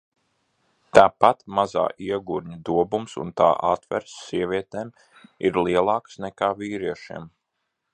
Tāpat 0.97 1.43
mazā 1.59 1.83
iegurņa 2.07 2.57
dobums 2.71 3.15
un 3.25 3.35
tā 3.43 3.51
atveres 3.75 4.17
sievietēm 4.25 4.93
ir 5.51 5.65
lielākas 5.69 6.23
nekā 6.27 6.55
vīriešiem. 6.65 7.35